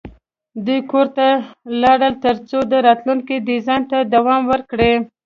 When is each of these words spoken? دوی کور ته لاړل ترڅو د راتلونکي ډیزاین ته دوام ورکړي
دوی 0.65 0.79
کور 0.91 1.07
ته 1.17 1.27
لاړل 1.81 2.13
ترڅو 2.25 2.59
د 2.71 2.73
راتلونکي 2.87 3.35
ډیزاین 3.47 3.81
ته 3.91 3.97
دوام 4.13 4.41
ورکړي 4.51 4.93